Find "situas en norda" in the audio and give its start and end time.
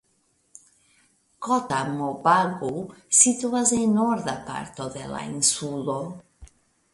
3.19-4.35